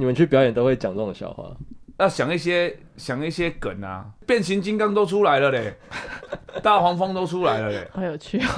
[0.00, 1.54] 你们去表演都会讲这种笑话？
[1.98, 5.74] 要想一些想一些梗啊，变形金刚都出来了嘞，
[6.64, 8.48] 大黄蜂都出来了嘞，好有趣哦！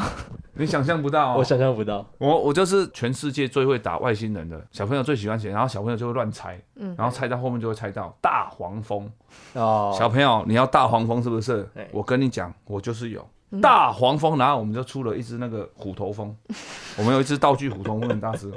[0.54, 2.08] 你想象不到，我想象不到。
[2.18, 9.10] 我我就是全世界最会打外星人的小朋友最喜欢写，然后小朋友就会乱猜，嗯，然后猜到后面就会猜到大黄蜂
[9.54, 9.92] 哦。
[9.98, 11.68] 小朋友你要大黄蜂是不是？
[11.90, 13.28] 我跟你讲，我就是有。
[13.60, 16.34] 大黄蜂，然后我们就出了一只那个虎头蜂，
[16.96, 18.50] 我们有一只道具虎头蜂很大只，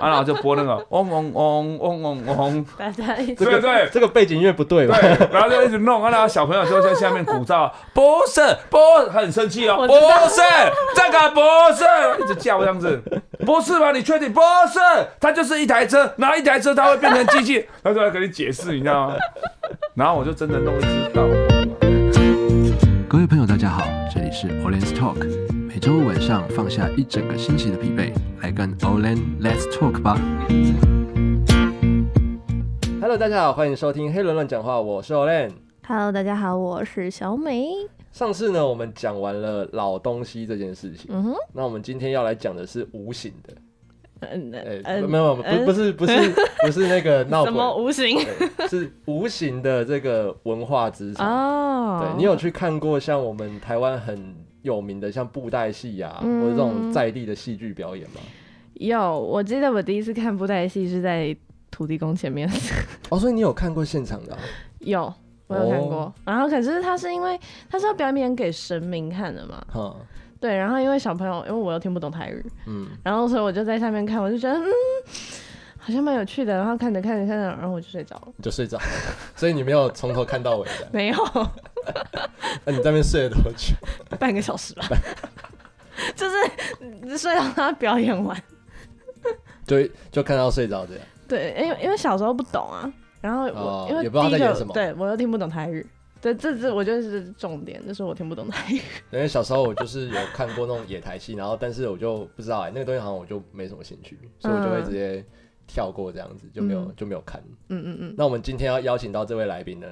[0.00, 4.96] 啊，然后就播那个嗡嗡嗡嗡嗡嗡，对对对，这个背景音乐不对吧？
[5.00, 8.78] 对， 然后就一直弄，然后小朋友就在下面鼓噪，不是，不，
[9.12, 9.92] 他很生气哦，不
[10.28, 10.40] 是，
[10.94, 11.40] 这个不
[11.76, 13.02] 是，一直叫这样子，
[13.44, 13.92] 不是吧？
[13.92, 14.40] 你确定不
[14.72, 14.78] 是？
[15.20, 19.14] 它就是一台车，然后一台车它会变成机器，他就来给你解释，你知道吗？
[19.94, 21.57] 然后我就真的弄一只道。
[24.10, 25.22] 这里是 Olen's Talk，
[25.52, 30.18] 每周五晚上放下一整个星期的疲惫，来跟 Olen Let's Talk 吧。
[33.02, 35.50] Hello，大家好，欢迎收听黑伦乱讲话，我是 Olen。
[35.86, 37.68] Hello，大家好，我是小美。
[38.10, 43.52] 上次呢，我们讲完了老东西这件事情，嗯哼，那我们今天要来讲的是无形的。
[44.20, 46.12] 嗯，哎，没有，不，不是，不是，
[46.64, 48.18] 不是那个闹鬼，什么无形？
[48.68, 52.00] 是无形的这个文化资产哦。
[52.02, 58.20] 对，你有去看过像我们台湾很有名的像布袋戏啊，或者这种在地的戏剧表演吗？
[58.74, 61.36] 有，我记得我第一次看布袋戏是在
[61.70, 62.48] 土地公前面。
[63.10, 64.36] 哦，所以你有看过现场的？
[64.80, 65.12] 有，
[65.46, 66.12] 我有看过。
[66.24, 69.64] 然后可是他是因为他是要表演给神明看的嘛？
[70.40, 74.66] 对，然后因为小朋友，因为我又听不懂台语，嗯，然后所以我就在下面看，我就觉得嗯，
[75.78, 78.84] 好像蛮有趣的，然后看着看着看着，然后我就睡着了，就睡着了，
[79.34, 81.16] 所以你没有从头看到尾的， 没有。
[82.64, 83.74] 那你在那边睡了多久？
[84.18, 84.86] 半个小时吧，
[86.14, 88.36] 就是睡到他表演完，
[89.66, 91.02] 就就看到睡着这样。
[91.26, 95.86] 对，因为因为小时候不懂啊，然后我、哦、因为也不知道在演什么，对我又听不懂台语。
[96.20, 98.80] 对，这这我觉得是重点，那是我听不懂台语。
[99.12, 105.24] 因为小时候我就是有看过那种野台戏，然后但是我就不知道哎、欸，那个东西好像我就没什么兴趣，所以我就会直接
[105.66, 107.42] 跳过这样子，就没有、嗯、就没有看。
[107.68, 108.14] 嗯嗯嗯。
[108.16, 109.86] 那我们今天要邀请到这位来宾呢？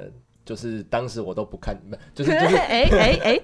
[0.46, 1.76] 就是当时我都不看，
[2.14, 3.40] 就是就是哎哎哎，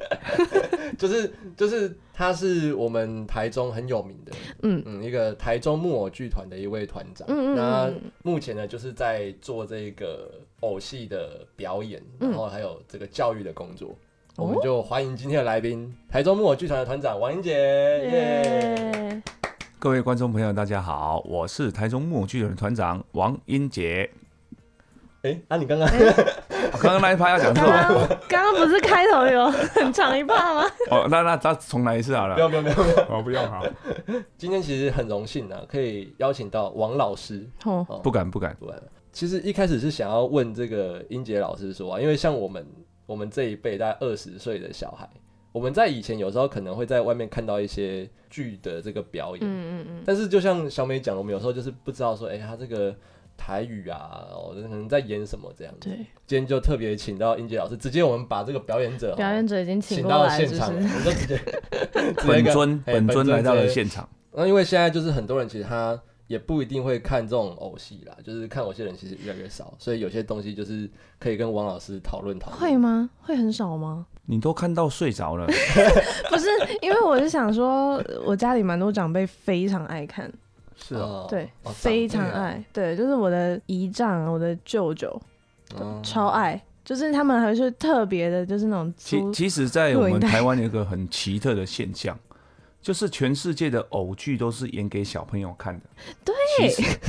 [0.96, 4.32] 就是 就是他是我们台中很有名的，
[4.62, 7.26] 嗯嗯，一个台中木偶剧团的一位团长。
[7.28, 7.92] 嗯嗯，那
[8.22, 10.30] 目前呢，就是在做这个
[10.60, 13.94] 偶戏的表演，然后还有这个教育的工作。
[14.36, 17.52] 我们就欢迎今天的来宾，台中木偶剧团的团长王英杰。
[17.52, 19.22] 耶！
[19.78, 24.08] 各位观众朋友，大家好，我是台中木偶剧团的团长王英杰。
[25.22, 25.88] 哎，啊，你刚刚。
[26.82, 28.08] 刚刚那一趴要讲什么？
[28.28, 30.64] 刚刚不是开头有很长一趴吗？
[30.90, 32.34] 哦，那那再重来一次好了。
[32.34, 33.64] 不用不用不用，我不用好。
[34.36, 37.48] 今天其实很荣幸呢，可以邀请到王老师。
[37.64, 38.82] 哦，不敢不敢不敢。
[39.12, 42.66] 其实一开始是想要问这个英杰老师说啊，因为像我们
[43.06, 45.08] 我们这一辈大概二十岁的小孩，
[45.52, 50.02] 我们在以前有时候可能会在外面看到一些剧的这个表演，嗯嗯嗯。
[50.04, 52.92] 但是就像小美讲，我们有时候就是不知道说，哎，他这个。
[53.44, 55.88] 台语啊，哦，可能在演什么这样子。
[55.88, 55.96] 对，
[56.28, 61.40] 今天就特别请到英杰老师，直接我们把这个表演者，表演者已经请到了现场，我们就直接
[62.24, 64.08] 本尊本尊来到了现场。
[64.30, 70.88] 那因为现在就是很多人其实他也不一定会看这种偶戏啦，就是看偶戏的人其实越来越少，所以有些东西就是
[71.18, 72.60] 可以跟王老师讨论讨论。
[72.60, 73.10] 会吗？
[73.22, 74.06] 会很少吗？
[74.24, 75.46] 你都看到睡着了？
[76.30, 76.46] 不是，
[76.80, 80.32] 因为我是想说，我家里蛮多长辈非常爱看。
[80.84, 85.20] 是啊，对，非常爱，对，就是我的姨丈，我的舅舅，
[86.02, 88.92] 超爱，就是他们还是特别的，就是那种。
[88.96, 92.18] 其其实，在我们台湾有一个很奇特的现象，
[92.82, 95.86] 就是全世界的偶剧都是演给小朋友看的。
[96.24, 96.34] 对。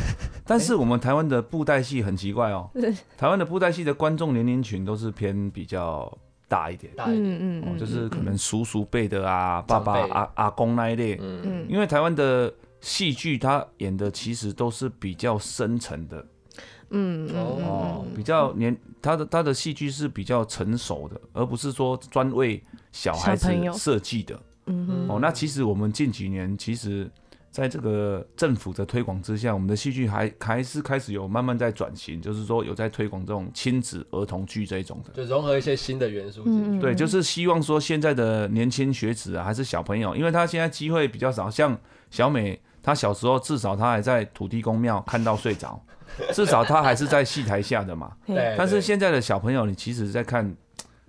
[0.45, 2.69] 但是我们台湾的布袋戏很奇怪哦，
[3.17, 6.16] 台湾的布袋戏的观众年龄群都是偏比较
[6.47, 11.41] 大一点，嗯嗯，就是可能叔叔辈的啊，爸爸、阿阿公那一类，嗯。
[11.44, 12.53] 嗯，因为台湾的。
[12.83, 16.27] 戏剧他演的其实都是比较深层的，
[16.90, 22.61] 嗯哦，比较年他的他的戏剧是比较成熟的，而不是说专为
[22.91, 27.09] 小孩子设计的，嗯哦，那其实我们近几年其实
[27.52, 41.79] 在这个政府的推广之下，我们的戏剧还还是开始有慢慢在转型，就是说有在推广这种亲子儿童剧这一种的，就融合一些新的元素进去，对，就是希望说现在的年轻学子啊，还是小朋友，因为他现在机会比较少，像
[42.11, 42.59] 小美。
[42.84, 45.82] 他小时候至少他还在土地公庙看到睡着，
[46.34, 48.12] 至少他还是在戏台下的嘛。
[48.28, 48.53] 对。
[48.58, 50.56] 但是现在的小朋友，你其实在看，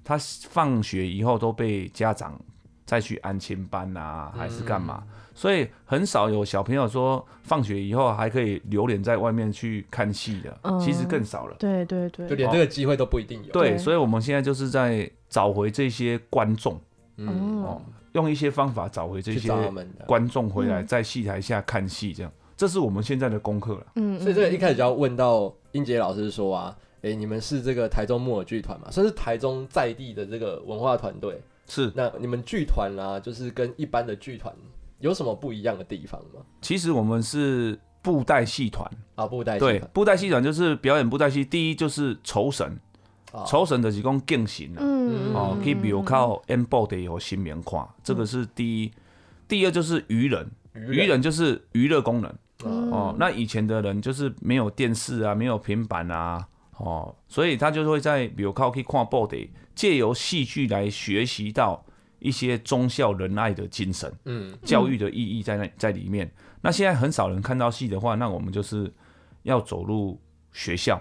[0.05, 0.17] 他
[0.49, 2.41] 放学以后都被家长
[2.87, 5.03] 再去安亲班啊，还是干嘛？
[5.03, 11.56] 嗯、所以很少有小朋友说放学以后还可以留连在外面去看戏的，嗯、其实更少了。
[11.59, 13.53] 对对对，就连这个机会都不一定有。
[13.53, 16.81] 对，对，所以我们现在就是在找回这些观众，
[17.17, 17.82] 嗯哦，
[18.14, 19.49] 用一些方法找回这些
[20.06, 23.87] 观众回来在戏台下看戏，这样，这是我们现在的功课了。
[23.94, 26.76] 嗯，所以这个一开始就要问到英杰老师说啊。
[27.06, 28.90] 哎、欸，你们是这个台中木偶剧团嘛？
[28.90, 31.38] 算是台中在地的这个文化团队。
[31.69, 34.50] 是，那你们剧团啊，就是跟一般的剧团
[35.00, 36.40] 有什么不一样的地方吗？
[36.62, 41.44] 其实我们是布袋戏团啊，布袋戏对，布袋戏团就是表演布袋戏。
[41.44, 42.75] 第一就是酬神，
[43.46, 48.92] 酬神的是讲敬神啊，嗯哦，可以比如靠演布袋有新年看，这个是第一。
[49.46, 52.34] 第二就是愚人，愚人就是娱乐功能、
[52.64, 53.14] 嗯、哦。
[53.19, 56.46] 那以前的人就是没有电视啊，没有平板啊。
[56.78, 59.37] 哦，所以他就会在比如靠去看布袋，
[59.75, 61.84] 借由戏剧来学习到
[62.19, 66.28] 一些忠孝仁爱的精神，嗯，教育的意义在那在里面。
[66.62, 68.90] 那现在很少人看到戏的话，那我们就是
[69.42, 70.19] 要走入
[70.52, 71.00] 学校，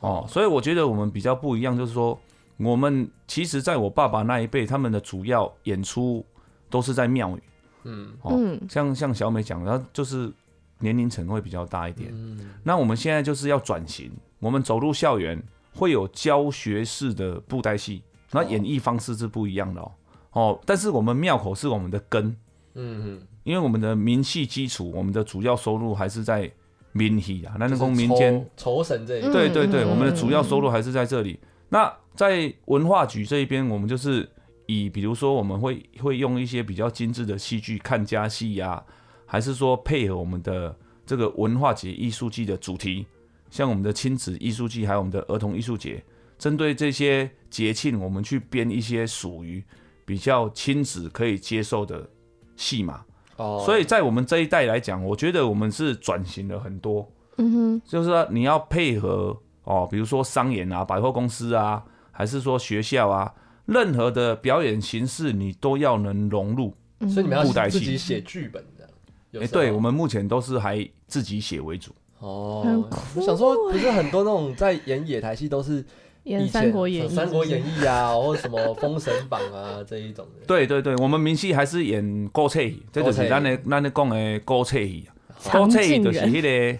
[0.00, 2.18] 哦，所以我觉得我们比较不一样，就是说
[2.56, 6.24] 我们其实在我爸爸那一辈，他们的主要演出
[6.68, 7.42] 都是在庙宇，
[7.84, 10.32] 嗯，哦，像像小美讲的，就是
[10.78, 14.10] 年龄层会比较大一点，嗯，那我们现在就是要转型。
[14.38, 15.42] 我们走入校园
[15.74, 19.92] 会有教学式的布袋戏，那演绎方式是不一样的哦。
[20.32, 22.24] 哦，但是我们庙口是我们的根，
[22.72, 26.50] 嗯嗯，因为我们的名戏基础，我们的主要收入还是在
[26.92, 31.38] 民戏啊，那那公民间酬神这一块，对对对，我们的主要收入还是在这里。
[31.68, 34.28] 那在文化局这一边，我们就是
[34.66, 38.82] 以比如说我们会会用一些比较精致的戏剧，看家戏呀，
[39.24, 40.76] 还是说配合我们的
[41.06, 43.06] 这个文化节艺术季的主题。
[43.50, 46.02] 像我们的亲子艺术季，还有我们的儿童艺术节，
[46.38, 49.62] 针对这些节庆，我们去编一些属于
[50.04, 52.08] 比较亲子可以接受的
[52.56, 53.04] 戏码。
[53.40, 57.10] 哦，所以在我们这一代来讲，我觉得我们是转型了很多。
[57.38, 59.34] 嗯哼，就是说你要配合
[59.64, 61.82] 哦，比如说商演啊、百货公司啊，
[62.12, 63.32] 还是说学校啊，
[63.64, 66.74] 任何的表演形式，你都要能融入。
[67.08, 69.40] 所以你们要自己写剧本的。
[69.40, 71.92] 哎，对，我们目前都是还自己写为主。
[72.18, 72.84] 哦，
[73.16, 75.82] 我想说，不是很多那种在演野台戏都是
[76.24, 80.46] 演《三国演义》《三国演义》啊， 或者什么《封神榜》啊这一种的。
[80.46, 85.08] 对对对，我们明戏还是演古册戏，这就是咱的咱的讲的古册戏。
[85.50, 86.78] 古册戏就是迄个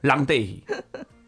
[0.00, 0.64] 浪底戏，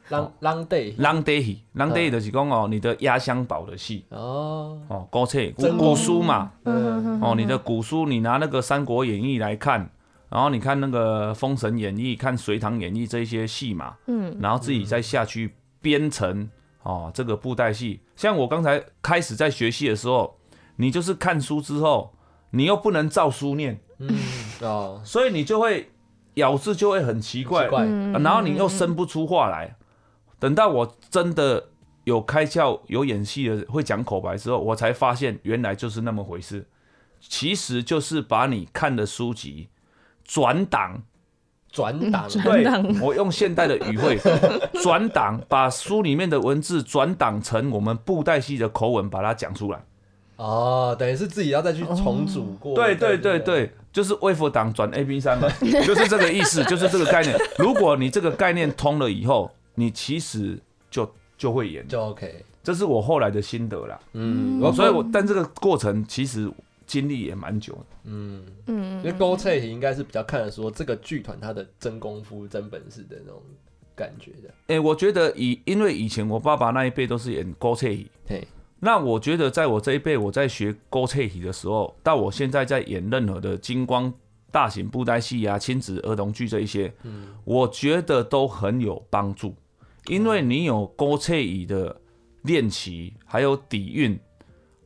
[0.08, 4.04] 浪浪底浪底戏，浪底就是讲哦，你的压箱宝的戏。
[4.08, 4.80] 哦。
[4.88, 9.90] 哦，古册古古书嘛，哦，你的古书，你拿那个《三国演义》来看。
[10.30, 15.52] 然后你看那个《封神演义》、看《隋唐演义》这些戏嘛，嗯，然后自己再下去
[15.82, 16.48] 编成
[16.82, 18.00] 哦这个布袋戏。
[18.17, 20.38] 像我刚才开始在学戏的时候，
[20.77, 22.15] 你就是看书之后，
[22.50, 24.09] 你又不能照书念，嗯
[24.61, 25.91] 哦，所以你就会
[26.35, 29.77] 咬字就会很奇怪，奇怪，然后你又生不出话来。
[30.38, 31.69] 等到我真的
[32.05, 36.69] 有开窍、有演戏的、会讲口白之后，我才发现原来就是那么回事。
[37.21, 39.69] 其实就是把你看的书籍。
[40.25, 41.03] 转档，
[41.72, 42.67] 转档，对，
[43.00, 44.19] 我用现代的语汇，
[44.82, 49.81] 转档，把书里面的文字转档成我们布袋戏的口吻，把它讲出来。
[50.37, 52.75] 哦，等于是自己要再去重组过。
[52.75, 55.49] 对对对对，就是 Wave 档转 A B 三嘛，
[55.87, 57.37] 就是这个意思，就是这个概念。
[57.58, 60.58] 如果你这个概念通了以后，你其实
[60.90, 61.08] 就
[61.39, 62.44] 就会演，就 OK。
[62.62, 63.98] 这是我后来的心得啦。
[64.15, 66.50] 嗯，所以我但这个过程其实。
[66.91, 68.44] 经历也蛮久的，嗯。
[68.67, 73.41] 嗯，因为古册戏应该是比较看得说这个剧团它的真功夫、真本事的那种
[73.94, 74.49] 感觉的。
[74.67, 78.44] 哎、欸，我觉得以因为以前我爸爸那一辈都是演古册戏，对，
[78.81, 84.13] 那我觉得在我这一辈我在学古册戏的时候，到我现在在演任何的金光
[84.51, 89.55] 大型布袋戏啊、亲子儿童剧这一些，嗯，我觉得都很有帮助，
[90.06, 92.01] 因为你有古册戏的
[92.43, 94.19] 练习，还有底蕴。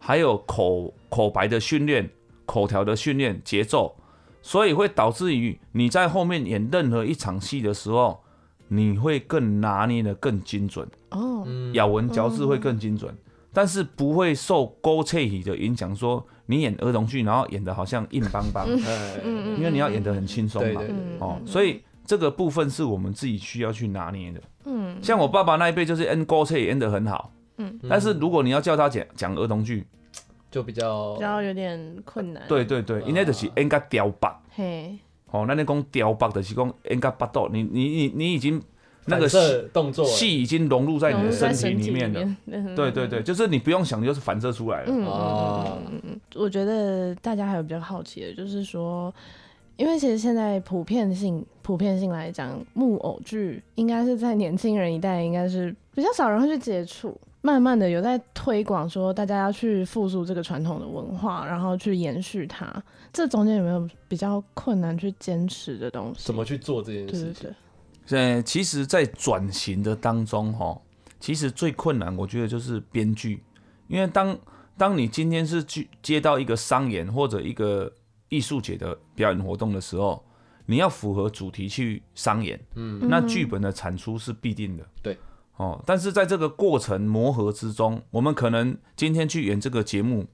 [0.06, 2.10] 还有口口白的训练、
[2.44, 3.96] 口条的训练、节奏，
[4.42, 8.22] 所以会导致于你在后面演任何一场戏的时候，
[8.68, 10.86] 你会更拿捏的更精准。
[11.12, 13.16] 哦，咬文嚼字会更精准，
[13.50, 18.68] 但是不会受古册戏的影响，说你演儿童剧，然后演的好像硬邦邦，
[19.56, 20.82] 因为你要演得很轻松嘛，
[21.18, 24.40] 哦，所以这个部分是我们自己需要去拿捏的。
[24.66, 27.32] 嗯，像我爸爸那一辈就是演古册演得很好。
[27.56, 29.86] 嗯，但是如果你要叫他讲讲儿童剧，
[30.50, 32.42] 就比较比较有点困难。
[32.48, 34.40] 对对对，因为就是应该雕八。
[34.50, 34.96] 嘿，
[35.30, 38.62] 哦，那你讲雕八的是讲应该八度，你你你你已经
[39.06, 39.28] 那个
[39.72, 42.36] 动作戏已经融入在你的身体里面了。
[42.74, 44.86] 对对对，就是你不用想，就是反射出来了。
[44.88, 49.12] 嗯嗯嗯嗯，我觉得大家还有比较好奇的，就是说，
[49.76, 57.16] 因为其实现在普遍性普遍性来讲，木偶剧应该是在年轻人一代应该是比较少人会去接触。
[57.44, 62.82] 慢慢的有在推广，说大家要去复苏这个传统的文化，然后去延续它。
[63.12, 66.24] 这中间有没有比较困难去坚持的东西？
[66.24, 67.24] 怎么去做这件事情？
[67.24, 67.54] 对对
[68.08, 68.18] 对。
[68.18, 70.80] 呃，其实，在转型的当中，哈，
[71.20, 73.42] 其实最困难，我觉得就是编剧，
[73.88, 74.34] 因为当
[74.78, 77.92] 当你今天是去接到一个商演或者一个
[78.30, 80.24] 艺术节的表演活动的时候，
[80.64, 85.18] 你要符合主题去商演，嗯，那剧本的产出是必定的，对。
[85.56, 90.26] 哦，但是在这个过程磨合之中，我们可能今天去演这个节目，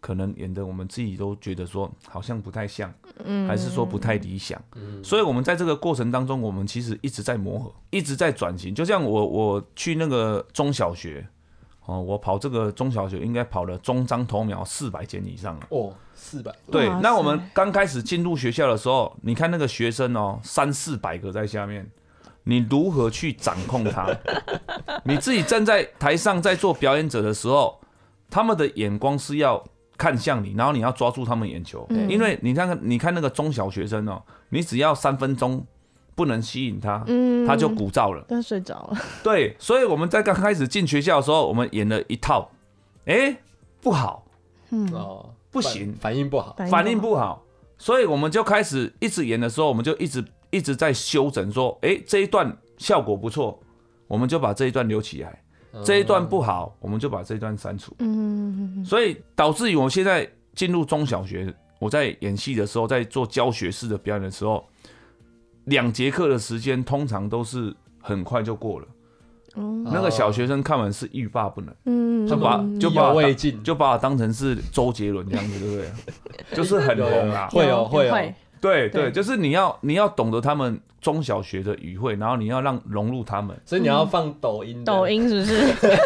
[0.00, 2.90] 可能演的我们自己都觉得说好像不太像，
[3.22, 8.74] 嗯，还是说不太理想，嗯，所以我们在这个过程当中，我们其实一直在磨合，一直在转型。
[8.74, 11.28] 就像我我去那个中小学，
[11.84, 16.88] 哦，我跑这个中小学应该跑了中张头苗四百间以上了，哦，四百，对。
[17.02, 21.86] 那我们刚开始进入学校的时候，你看那个学生哦，三四百个在下面。
[22.48, 24.06] 你如何去掌控他？
[25.04, 27.80] 你自己站在台上在做表演者的时候，
[28.30, 29.62] 他们的眼光是要
[29.98, 31.84] 看向你，然后你要抓住他们眼球。
[31.90, 35.66] 嗯、因为你看看，你看那个中小学生哦，你只要三分钟
[36.14, 38.98] 不能吸引他，嗯、他就鼓噪了，他睡着了。
[39.24, 42.48] 对，所以我们在刚开始进学校的时候，我们演了一套，
[43.06, 43.36] 哎、欸，
[43.80, 44.24] 不好，
[44.70, 44.88] 嗯，
[45.50, 47.42] 不行，反应不好，反应不好，
[47.76, 50.24] 所以我们就开始一直演的时候，我们就一直。
[50.50, 53.58] 一直在修整，说，哎，这一段效果不错，
[54.06, 55.30] 我们就把这一段留起来；
[55.84, 57.94] 这一段不好，我们就把这一段删除。
[57.98, 64.64] 嗯，所以导致于我现在进入中小学，我在演戏的时候，在做教学式的表演的时候，
[65.64, 68.86] 两节课的时间通常都是很快就过了。
[69.84, 75.90] 那个小学生看完是欲罢不能，嗯，就把就把我就把我当成是周杰伦这样子，对不对？
[76.54, 78.14] 就是很红啊，会哦会有。
[78.60, 85.96] 对对，就是你要你要懂得他们中小学的语汇，然后你要让融入他们，所以你要放抖音，抖音是不是？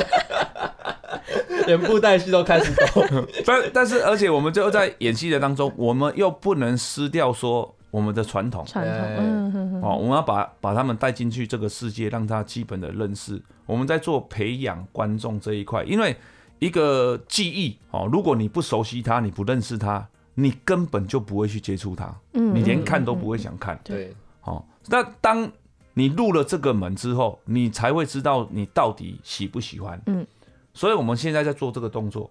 [1.67, 3.05] 连布袋戏都开始抖。
[3.47, 13.41] 但但是而且我们就在演戏的当中，我们又不能失掉说我们的传统，传统，哦，我们要把把他们带进去这个世界，让他基本的认识。
[13.67, 16.17] 我们在做培养观众这一块，因为
[16.59, 20.09] 一个记忆哦，如果你不熟悉他，你不认识他。
[20.35, 25.51] 你根本就不会去接触它，嗯，你连看都不会想看，对，哦，那当
[25.95, 30.27] 你入了这个门之后，你才会知道你到底喜不喜欢，嗯，
[30.73, 32.31] 所以我们现在在做这个动作，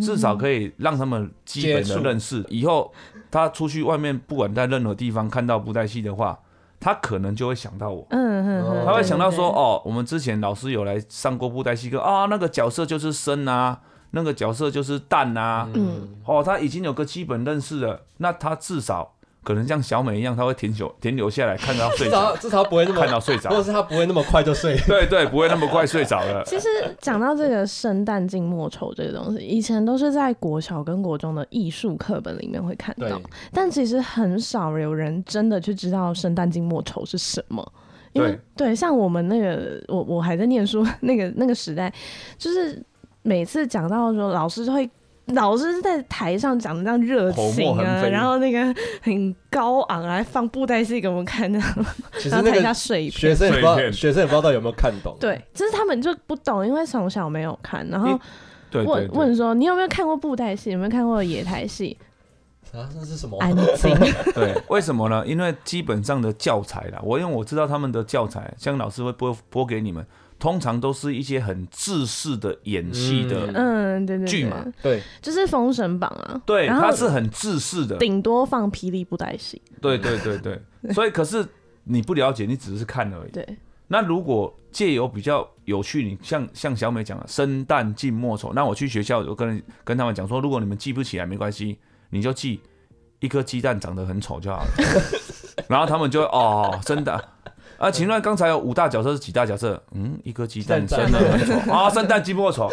[0.00, 2.92] 至少可以让他们基本的认识，以后
[3.30, 6.38] 他出去外面，不管在任何地方看到布袋戏的话，
[6.80, 13.80] 他可能就会想到我，嗯嗯，他会想到说，哦，我们之前老师有来上过布袋戏课啊，那个角色就是生啊。
[14.12, 26.44] 那个角色就是蛋啊，嗯，哦，他已经有个基本认识了，那他至少可能像小美一样，他会停留停留下来看到睡着，至少不会那么看到睡着，或者是他不会那么快就睡，对对，不会那么快睡着了。
[26.44, 26.68] 其实
[27.00, 33.20] 讲到这个生旦净末丑这个东西，以前都是在国小跟国中的艺术课本里面会看到，
[33.52, 37.72] 但其实很少有人真的去知道生旦净末丑是什么，
[38.12, 41.92] 因为对，对，像我们那个我我还在念书 那个那个时代，
[42.36, 42.80] 就是。
[43.22, 44.88] 每次讲到的时候，老师就会，
[45.26, 51.86] 老师在台上讲的那样热情啊，然后那个很高昂来放布袋戏给我们看，那样，
[52.30, 55.16] 然后台下水学生也不知道，学生也不知道有没有看懂。
[55.20, 58.18] 对，就是他们就不懂，因为从小没有看，然后
[58.72, 60.70] 问问说你有没有看过布袋戏？
[60.72, 61.96] 有没有看过野台戏？
[62.72, 63.38] 啊，那是什么？
[63.38, 63.94] 安静。
[64.34, 65.22] 对，为什么呢？
[65.26, 70.04] 因为基本上的教材啦，我因为我知道他们的教材，像老师会播播给你们。
[70.42, 80.60] 通常都是一些很自私的演戏的，嗯，对对剧嘛，对，就是《封神榜》啊，对，它是很自私的，顶多放霹雳布袋戏，对对对对，
[80.92, 81.46] 所以可是
[81.84, 83.30] 你不了解，你只是看而已。
[83.30, 83.46] 对，
[83.86, 91.78] 那如果借由比较有趣，你像像小美讲的“生旦净末丑”，那我去学校我跟跟他们讲说，如果你们记不起来没关系，
[92.10, 92.60] 你就记
[93.20, 94.70] 一颗鸡蛋长得很丑就好了，
[95.70, 97.28] 然后他们就哦，真的。
[97.82, 99.82] 啊，请问刚才有五大角色是几大角色？
[99.92, 102.70] 嗯，一颗鸡蛋生了很丑啊，生旦净末丑，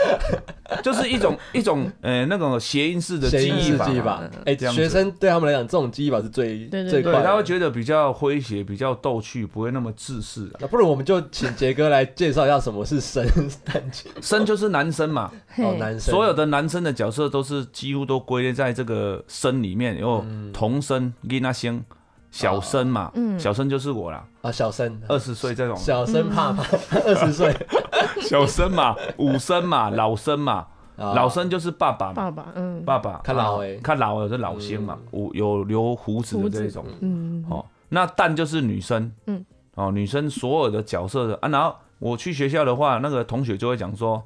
[0.84, 4.22] 就是一种一种呃那种谐音式的记忆法。
[4.46, 10.48] 哎，学生对他们来讲，这种记忆法是最最快，他会觉得比较诙谐，比较逗趣，不会那么自私。
[10.60, 13.26] 那不如我们就请杰哥来介绍一下什么是生
[13.66, 14.12] 旦净。
[14.22, 20.24] 生就是男生嘛， 哦，男生，所有的男生的角色都是几乎都归类在这个生里面，有
[20.54, 21.84] 童生、囡仔生。
[22.32, 24.24] 小生嘛，小生就是我啦。
[24.42, 25.76] 啊，小生二十岁这种。
[25.76, 26.64] 小生怕怕，
[27.06, 27.54] 二十岁。
[28.22, 30.68] 小生嘛，五生嘛，老生嘛，
[30.98, 32.14] 老生就是爸爸嘛。
[32.14, 33.20] 爸爸，嗯，爸爸。
[33.24, 36.86] 看老诶，看老的是老生嘛，有有留胡子的这种。
[37.02, 37.46] 嗯。
[37.50, 39.12] 哦，那蛋就是女生。
[39.28, 39.46] 嗯。
[39.76, 44.24] 哦，女生所有的角色的啊，然后我去学校的话，那个同学就会讲说。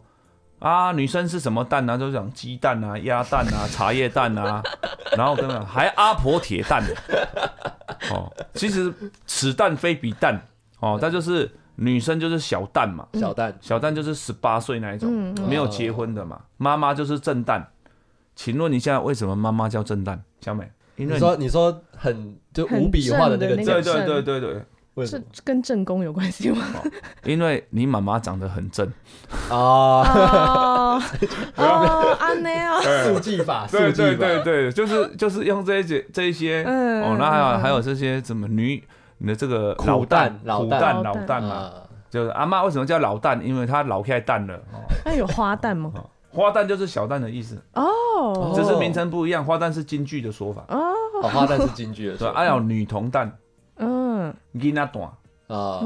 [0.64, 1.98] 啊，女生是什么蛋呢？
[1.98, 4.64] 就讲鸡蛋啊、鸭蛋啊、茶叶蛋啊，
[5.18, 6.82] 然后跟着还阿婆铁蛋。
[8.10, 8.94] 哦，其实
[9.28, 10.42] 此蛋非彼蛋
[10.80, 15.12] 哦，它就是女生就是小蛋嘛，小蛋小蛋就是十八岁那一种，
[15.50, 16.40] 没有结婚的嘛。
[16.56, 17.68] 妈妈就是正蛋，
[18.34, 20.24] 请问一下为什么妈妈叫正蛋？
[20.40, 24.62] 小美，因为你说你说很就无笔画的那个，对对对对对。
[25.06, 26.64] 是跟正宫有关系吗？
[27.24, 28.88] 因为你妈妈长得很正。
[29.50, 31.02] 啊！
[31.56, 38.84] 哦， 安内啊，速记法，对对对对，就是就是用这些这一些哦，那还有还有这些怎么女
[39.18, 41.72] 你的这个老旦老旦老旦嘛，
[42.10, 43.42] 就是阿妈为什么叫老旦？
[43.42, 44.60] 因为她老开蛋了。
[45.04, 45.92] 那有花旦吗？
[46.30, 47.60] 花旦就是小旦的意思。
[47.74, 49.44] 哦，只是名称不一样。
[49.44, 50.64] 花旦是京剧的说法。
[50.68, 53.32] 哦，花旦是京剧的， 对，还有女童旦。
[54.54, 55.04] 嗯，囡仔蛋
[55.48, 55.80] 啊，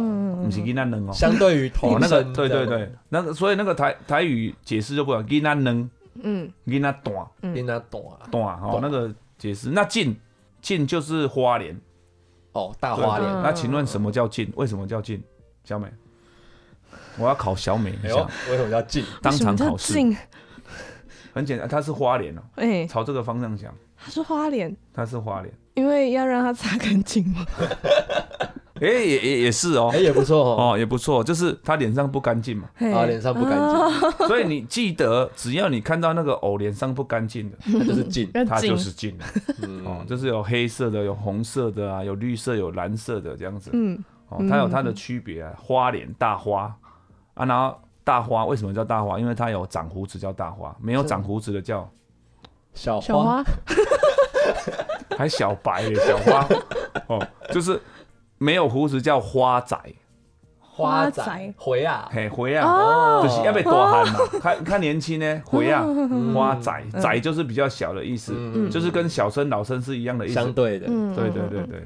[0.44, 1.12] 不是囡仔嫩哦。
[1.12, 5.90] 相对于童那个，对对对，那个所以那个台台语解释就不一样，囡仔嫩，
[6.22, 9.70] 嗯，囡仔短，囡仔短短哦，那个解释。
[9.70, 10.16] 那晋
[10.62, 11.80] 晋就是花莲，
[12.54, 13.30] 哦，大花莲。
[13.42, 14.52] 那请问什么叫晋？
[14.56, 15.22] 为什么叫晋？
[15.64, 15.92] 小美，
[17.18, 18.16] 我要考小美一下，
[18.50, 19.04] 为什么叫晋？
[19.22, 19.94] 当场考试。
[21.34, 23.74] 很简单，它是花莲哦，哎，朝这个方向想。
[23.98, 25.54] 它是花莲，它是花莲。
[25.78, 27.46] 因为要让它擦干净嘛，
[28.82, 39.16] 哎，也也也是哦，哎，也不错哦，也不错，就是他脸上不干净嘛，啊，脸上不干净， 所以你记得，只要你看到那个藕脸上不干净的， 它就是净，它就是净，
[39.86, 46.76] 哦，就是有黑色的，有红色的啊，有绿色，有蓝色的这样子，嗯，哦，它有它的区别啊，花脸大花。
[47.36, 49.20] 啊，然后大花为什么叫大花？
[49.20, 51.88] 因为它有长胡子叫大花，没有长胡子的叫
[52.74, 53.44] 小花。
[55.18, 56.48] 还小白耶，小花。
[57.08, 57.82] 哦，就是
[58.38, 59.76] 没有胡子叫花仔，
[60.60, 61.54] 花仔。
[61.58, 65.86] 回啊，嘿回啊，就是要被多汗嘛，看看年轻呢，回啊，
[66.36, 66.72] 花仔。
[67.02, 68.34] 仔就是比较小的意思，
[68.70, 71.84] 就是跟小生老生是一样的意思，相对的，对对对对，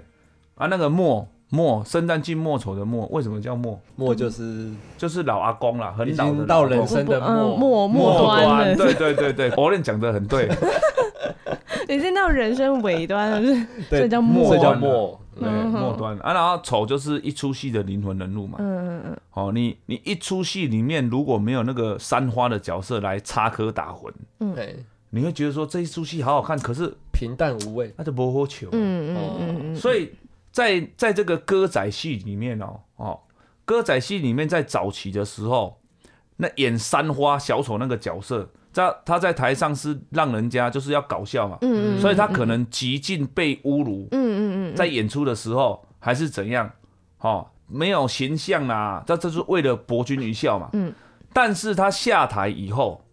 [0.56, 3.80] 啊那个末末生旦净末丑的末，为什么叫末？
[3.96, 10.50] 末就是就是老阿公啦，很老的到人生的末末末端，对对对对，我练讲的很对。
[11.96, 16.34] 已经到人生尾端了，是，这叫末，叫末，对，末端啊。
[16.34, 18.58] 然后丑就是一出戏的灵魂人物嘛。
[18.60, 19.18] 嗯嗯嗯。
[19.34, 24.56] 哦，你你一出戏里面如果没有那个三花的角色来插科打诨，嗯，
[25.10, 28.70] 你会觉得说这一出戏好好看，可是平淡无味，那就不好求。
[28.72, 29.76] 嗯嗯嗯。
[29.76, 30.14] 所以
[30.52, 33.20] 在在这个歌仔戏里面哦哦，
[33.66, 35.82] 歌仔戏里面在早期的时候，
[36.38, 38.50] 那演三花小丑那个角色。
[38.72, 46.72] 在他在台上是让人家就是要搞笑嘛，嗯嗯，所以他可能极尽被侮辱，嗯嗯嗯，在演出的时候还是怎样，
[47.20, 50.94] 哦，没有形象啊，这这是为了博君一笑嘛，嗯，
[51.34, 53.04] 但是他下台以后，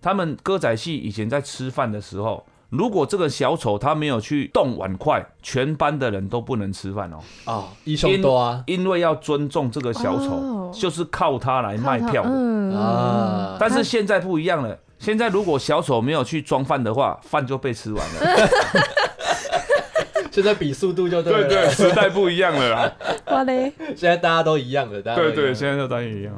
[0.00, 12.22] 他们歌仔戏以前在吃饭的时候，如果这个小丑他没有去动碗筷，全班的人都不能吃饭哦，啊，一凶多啊，因为要尊重这个小丑，就是靠他来卖票。
[12.22, 14.78] 的啊，但是现在不一样了。
[15.02, 18.48] 现在如果小丑没有去装饭的话，饭就被吃完了。
[20.30, 22.92] 现在比速度就对对对，时代不一样了啦。
[23.26, 23.72] 哇嘞！
[23.96, 26.32] 现在大家都一样了，大家对对，现在都大家一样。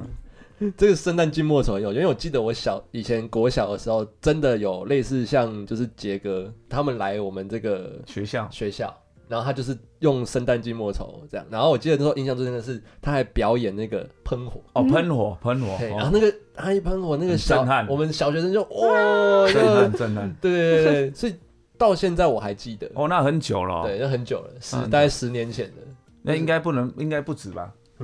[0.79, 8.93] 这个生旦净末丑有，因为我记得我小以前国小的时候，真的有类似像就是杰哥他们来我们这个学校学校。
[9.27, 14.61] 然后他就是用生旦净末丑这样，然后我记得那时候印象最深的是他还表演那个喷火。
[14.75, 21.35] 哦，喷火喷火，然后那个他一喷火，那个小我们小学生就哇，震撼震撼，对对对，所以
[21.79, 25.83] 到现在我还记得哦，那很久了，对，那很久了，十大概十年前的，
[26.23, 27.73] 那应该不能，应该不止吧？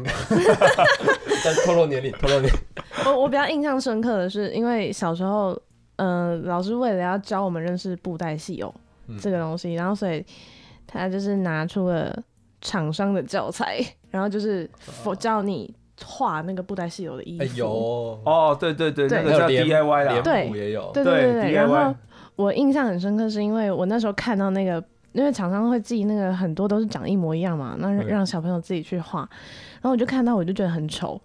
[1.44, 2.50] 但透露年龄，透露年龄。
[3.04, 5.60] 我我比较印象深刻的是，因为小时候，
[5.96, 8.74] 嗯，老师为了要教我们认识布袋戏哦
[9.20, 10.24] 这个东西，然后所以。
[10.92, 12.12] 他就是拿出了
[12.60, 14.68] 厂商的教材，然后就是
[15.20, 15.72] 教你
[16.04, 17.44] 画那个布袋戏有的衣服。
[17.44, 21.52] 哎呦，哦，对对对，那个叫 DIY 啦，对，也有，对对对。
[21.52, 21.94] 然后
[22.34, 29.20] 我印象很深刻，是因为我那时候看到那个，因为厂商会寄那个很多都是长一模一样嘛，那让小朋友自己去画，
[29.74, 31.20] 然后我就看到我就觉得很丑，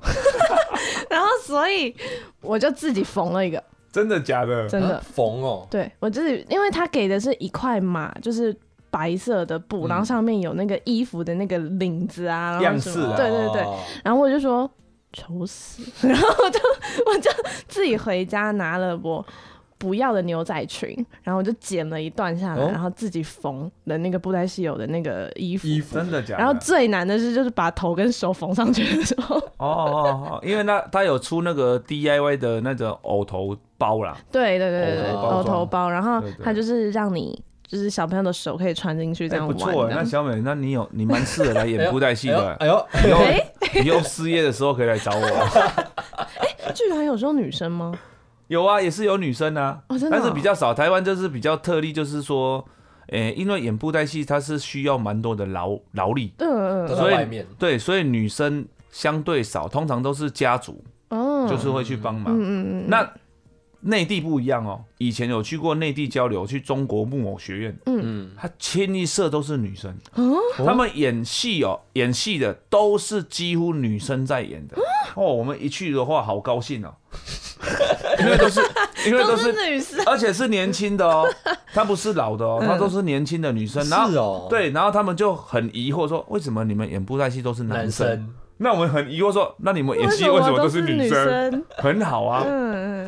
[1.10, 1.96] 然后所以
[2.42, 3.62] 我就自己缝了一个。
[3.92, 4.70] 真的假的？
[4.70, 5.66] 真的缝哦。
[5.72, 8.56] 对，我自己，因为他给的是一块码，就是。
[8.96, 13.66] 白色的布，然后上面有那个衣服的那个领子啊，样式，对对对，
[14.06, 14.70] 然后我就说
[15.12, 16.60] 丑死， 然后我就
[17.12, 17.30] 我就
[17.68, 19.26] 自己回家拿了我。
[19.78, 25.68] 不要的牛仔裙，然后我就剪了一段下来，哦、然后自己缝的那个布袋戏有的那个衣服。
[25.68, 26.40] 衣服真的假的？
[26.40, 29.36] 然后最难的是，就是把头跟手缝上去的时候。
[29.60, 34.18] 哦哦哦，因为那他有出那个 DIY 的那个偶头包啦。
[34.32, 37.40] 对对对对，偶头包，然后他就是让你
[37.76, 39.54] 就是小朋友的手可以穿进去这样玩。
[39.54, 42.54] 不错，那小美，那你有你蛮适合来演布袋戏的。
[42.54, 45.26] 哎呦，哎呦，以后失业的时候可以来找我。
[46.64, 47.94] 哎，剧团有收女生吗？
[48.48, 50.74] 有啊，也是有女生啊，哦哦、但是比较少。
[50.74, 52.64] 台湾就是比较特例，就是说，
[53.08, 62.34] 诶、欸，因为演布袋戏，它是需要蛮多的劳劳力，嗯嗯，所以对，所以女生相对少，通常都是家族，哦，就是会去帮忙。
[62.34, 62.86] 嗯嗯嗯。
[62.88, 63.12] 那
[63.86, 74.76] 内地不一样哦，以前有去过内地交流，去中国木偶学院，嗯嗯，他清一色都是女生，哦，他们演戏哦，演戏的都是几乎女生在演的。
[75.16, 76.94] 哦，我们一去的话，好高兴哦。
[78.20, 78.62] 因为都是，
[79.08, 81.28] 因为都是女生，而且是年轻的哦，
[81.74, 83.88] 她不是老的哦，她都是年轻的女生。
[83.90, 88.34] 然后是哦，对，然后他们就很疑惑说，为什么你们演布袋戏都是男生？
[88.58, 91.64] 那我们很疑惑说，那你们演戏为什么都是女生？
[91.78, 92.44] 很好啊，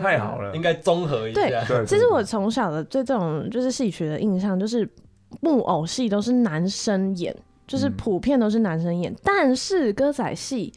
[0.01, 1.41] 太好了，应该综合一下。
[1.65, 4.87] 对，其实我从小的对这种就是戏曲的印象，就是
[5.41, 10.73] 木偶戏都是男生演，就是普遍都是男生演，但是歌仔戏。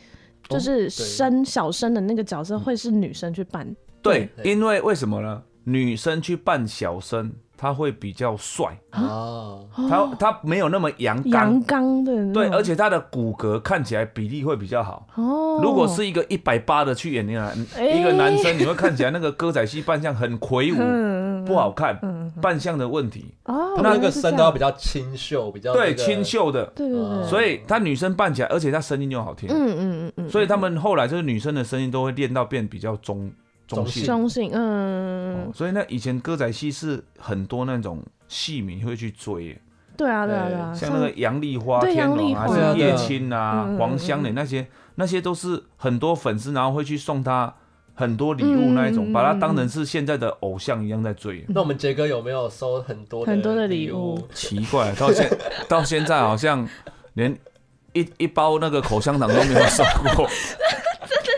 [0.49, 3.65] 就是生小生的那个角色会是女生去扮，
[4.03, 5.41] 对，因为为什么呢？
[5.63, 7.31] 女生去扮小生，
[7.61, 8.75] 她会比较帅。
[8.89, 15.07] 啊，他他没有那么阳刚，阳刚的，对，而且他的骨骼看起来比例会比较好。
[15.15, 22.01] 哦，如果是一个一百八的去演那个一个男生，你会看起来那个歌仔戏扮相很魁梧，不好看，
[22.41, 23.27] 扮相的问题。
[23.45, 29.51] 哦，那个身都要比较清秀，比较对清秀的，对对对，所以他女生扮起来，而且他声音又好听。
[29.51, 33.31] 嗯嗯嗯嗯，所以他们后来就是女生的声音都会练到变比较中。
[33.77, 39.57] 中性，中性，嗯、哦，所以那以前歌仔戏是很多那种戏迷会去追，
[39.97, 47.55] 对啊，对啊，对啊，像那个杨丽花、天龙还是叶青啊、黄香莲那些，那些都是很多粉丝，然后会去送他
[47.95, 51.45] 很多礼物那一种，嗯、把他当成是现在的偶像一样在追。
[51.49, 54.19] 那我们杰哥有没有收很多很多的礼物？
[54.35, 56.67] 奇怪，到现 到现在好像
[57.15, 57.37] 连
[57.93, 59.85] 一一包那个口香糖都没有收
[60.17, 60.27] 过。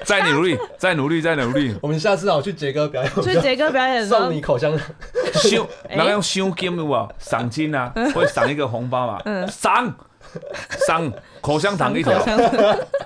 [0.06, 1.76] 再努力，再努力，再努力。
[1.80, 4.86] 我们下次啊，去杰哥表演，去杰哥表演，送你口香糖，
[5.34, 7.08] 赏，然后用赏金有无？
[7.18, 9.20] 赏金啊， 会赏一个红包嘛？
[9.24, 9.94] 嗯，赏，
[10.86, 12.20] 赏口香糖一条。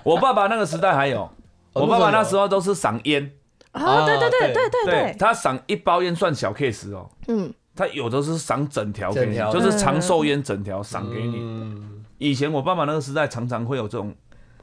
[0.03, 1.29] 我爸爸那个时代还有，
[1.73, 3.31] 我爸爸那时候都是赏烟。
[3.73, 7.07] 啊，对对对对对对，他赏一包烟算小 case 哦。
[7.29, 11.77] 嗯，他有的是赏整条给你，就是长寿烟整条赏给你。
[12.17, 14.15] 以前我爸爸那个时代常常会有这种，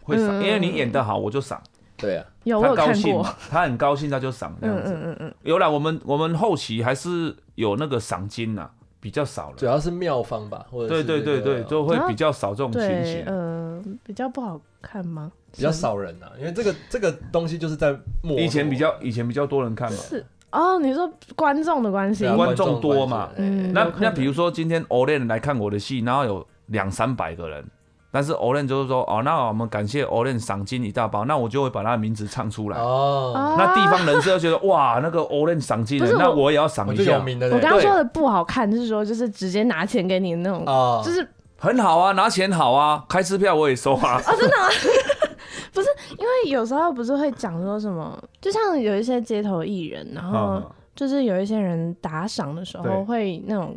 [0.01, 1.61] 会赏，因为你演得好，我就赏。
[2.03, 4.93] 对啊，有我看过，他很高兴，他就赏这样子。
[4.93, 9.55] 嗯嗯嗯，有啦，我们我们后期还是有那个赏金呐，比较少了。
[9.57, 13.23] 主要是妙方吧，或者对对对对，就会比较少这种情形。
[13.25, 15.31] 嗯，比较不好看吗？
[15.55, 17.95] 比较少人呐，因为这个 这个东西就是在
[18.37, 19.97] 以前比较以前比较多人看嘛。
[19.97, 23.29] 是哦，你说观众的关系，观众多嘛？
[23.37, 27.65] 嗯，那那比如说今天 Olen 来看我的戏，然后有两三百个人。
[28.15, 32.77] 但是 Olen 就是说，哦，那我们感谢 Olen 赏金一大包，那我就会把他的名字唱出来。
[32.77, 37.17] 哦，那地方人士就觉得，哇，那个 Olen 赏金，那我也要赏一下。
[37.17, 40.63] 我刚刚说的不好看，就是说，就是直接拿钱给你的那种，
[41.03, 44.11] 就是很好啊，拿钱好啊，开支票我也收啊。
[44.11, 44.69] 啊， 真的吗？
[45.73, 45.87] 不是，
[46.19, 50.61] 因为有时候不是会讲说什么，就像有一些街头艺人，然后
[50.95, 53.75] 就是有一些人打赏的时候会那种。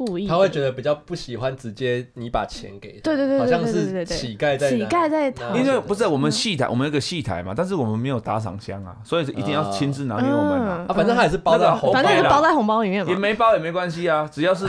[0.00, 10.86] 故意，他会觉得比较不喜欢直接你把钱给他，对对对，好像是乞丐在乞丐在，因为不是我们戏台，我们有个戏台嘛，但是我们没有打赏箱啊，所以一定要亲自拿给我们啊。
[10.94, 14.66] 反正他也是包在红包，反正是包在红包里面嘛，也没包也没关系啊，只要是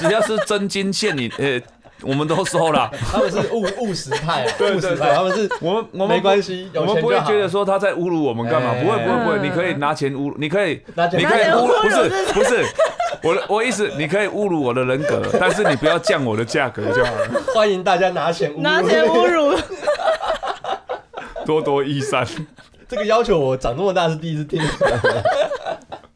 [0.00, 1.60] 只要是真金现你， 呃，
[2.02, 2.90] 我们都收了。
[3.12, 12.66] 他们是务务实派，务实派，他们是我们我们没关系，我们不会觉得说他在侮辱我们干嘛，不会不会不会，你可以拿钱侮，你可以你可以侮辱，不是不是。
[13.22, 17.42] 我的我意思，你可以侮辱我的人格，但是你不要降我的价格就好了。
[17.54, 19.58] 欢迎大家拿钱侮辱，拿钱侮辱，
[21.46, 22.26] 多多益善。
[22.88, 24.60] 这个要求我长这么大是第一次听。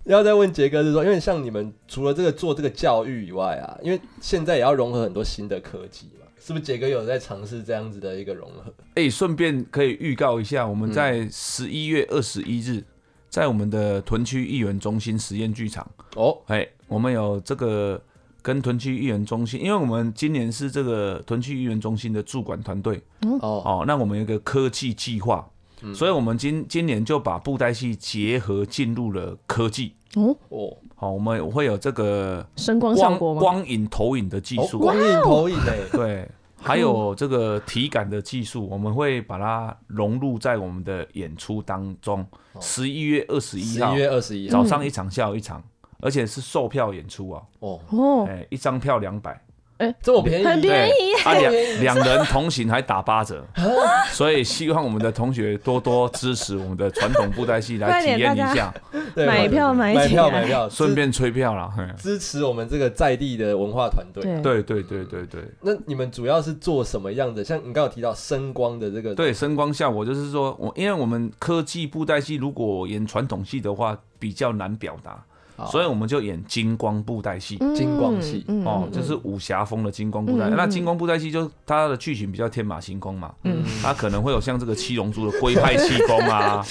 [0.05, 6.65] 要再问杰哥是说，因为像你们除了这个做这个教育以外啊，因为现在也要融合很多新的科技嘛，是不是？
[6.65, 8.73] 杰哥有在尝试这样子的一个融合？
[8.95, 12.83] 哎，顺便可以预告一下，我们在十一月二十一日。
[13.29, 18.01] 在我们的屯区艺文中心实验剧场哦，哎，我们有这个
[18.43, 23.39] 跟屯区艺员中心，因为我们今年是这个屯区艺员中心的驻管团队，哦。
[23.41, 25.49] 哦，那我们有一个科技计划，
[25.83, 30.37] 嗯、所以我们今今年就把布袋戏结合进入了科技，哦。
[30.51, 36.31] 哦，好，我们会有这个声光效果光影投影的技术，光影投影嘞， 对，
[36.63, 42.25] 还有这个体感的技术，我们会把它融入在我们的演出当中。
[42.61, 45.63] 十一月二十一号，十一月二十一早上一场，下午一场。
[46.01, 47.43] 而且是售票演出啊！
[47.61, 47.81] 哦。
[47.91, 49.41] 哦，哎，一张票两百，
[49.79, 53.45] 哎，这么便宜，很便宜，啊两两人同行还打八折，
[54.13, 58.73] 所以希望我们的同学多多支持我们的传统布袋戏来体验一下，
[59.15, 64.23] 买票买买票买票，顺便吹票了，支持我们这个在地的文化团队。
[64.43, 64.63] 对。
[64.63, 65.43] 对对对对。
[65.61, 67.45] 那你们主要是做什么样的？
[67.45, 75.25] 像你刚刚有提到声光的这个，对，声光效果就是说我因为我们科技布袋戏如果演传统戏的话比较难表达。
[75.71, 78.45] 所以我们就演金光布袋戏，金光戏。
[78.65, 80.51] 哦，就是武侠风的金光布袋。
[80.51, 83.35] 那金光布袋戏就它的剧情比较天马行空嘛，
[83.83, 86.63] 它可能会有像这个七龙珠的龟派气功啊，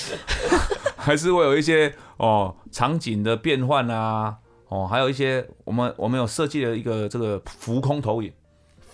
[0.95, 4.35] 还是会有一些哦场景的变换啊，
[4.69, 8.31] 哦还有一些我们我们有设计了一个这个浮空投影，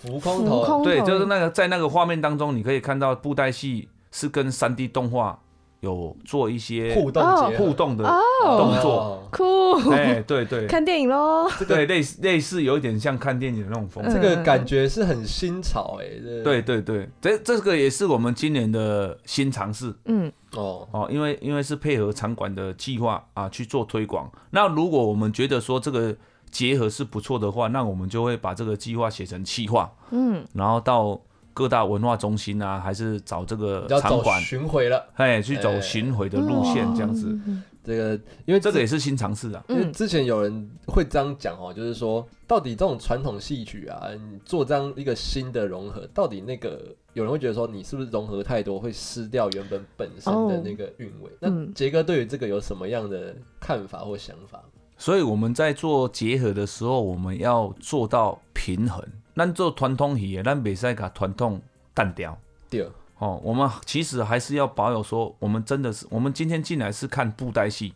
[0.00, 5.38] 浮空投对，就是那个在那个画面当中，你可以看到布袋戏是跟三 D 动画。
[5.82, 7.24] 有做一些互动
[7.56, 8.04] 互动的
[8.40, 16.06] 动作，酷，哎，对对，看电影喽，对，类似类似有一点像看电影的那种风，这个感觉是很新潮哎，
[16.44, 20.86] 对对对，这这个也是我们今年的新尝试，嗯，哦。
[20.92, 26.14] 哦，因为因为是配合场馆的计划啊去做推广，那如果我们觉得说这个
[26.48, 31.20] 结合是不错的话，那我们就会把这个计划写成企划，嗯，然后到。
[31.54, 37.38] 各大文化中心啊，还是找这个场馆巡回了，哎，去走巡回的路线这样子。
[37.84, 39.64] 这个因为这个也是新尝试啊。
[39.68, 46.80] 因为之前有人会这样讲哦，就是说，到底这种传统戏曲啊，你做这样一个新的融合，到底那个
[47.12, 51.30] 有人会觉得说，你是不是融合太多，会失掉原本本身的那个韵味？
[51.40, 54.62] 那杰哥对于这个有什么样的看法或想法？
[54.96, 59.04] 所以我们在做结合的时候，我们要做到平衡。
[59.34, 61.60] 咱做传统戏的，咱袂使甲传统
[61.94, 62.38] 淡掉。
[62.68, 62.86] 对，
[63.18, 67.94] 哦，我们其实还是要保有说，我们真的是，我们今天进来是看布袋戏，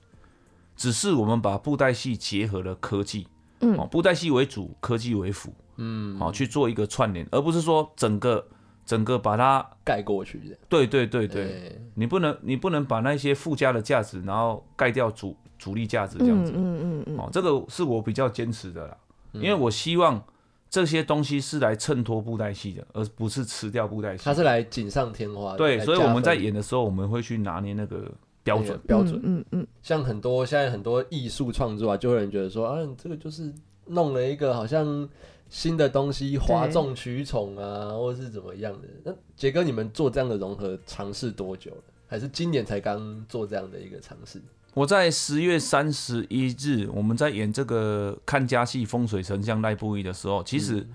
[0.77, 3.27] 只是我们把布袋戏结合了科技，
[3.61, 8.47] 嗯，哦，布袋戏为主，科技为辅，嗯，好去做一个串联，而不是说整个
[8.85, 10.57] 整个把它盖过去的。
[10.69, 18.97] 对对对对，欸、你不能你不能把那些附加的价值，然后盖掉主主力价值这样子，嗯嗯嗯，嗯，哦，这个是我比较坚持的啦，
[19.33, 20.23] 因为我希望。
[20.69, 24.25] 这些东西是来衬托布袋戏的，而不是吃掉布袋戏。
[24.25, 25.59] 它是来锦上添花的。
[25.59, 28.11] 对，所以我们在演的时候，我们会去拿捏那个
[28.43, 29.21] 标准标准。
[29.23, 29.67] 嗯嗯。
[29.83, 33.53] 像很多现在很多艺术创作啊，就会有人觉得说啊，你这个就是
[33.87, 35.09] 弄了一个好像
[35.49, 38.89] 新的东西，哗众取宠啊，或者是怎么样的。
[39.05, 41.83] 那杰哥，你们做这样的融合尝试多久了？
[42.09, 44.41] 还是今年才刚做这样的一个尝试？
[44.77, 50.87] 我在十月三十一日，我们在演这个看家戏《风水丞相赖布衣》的时候，其实，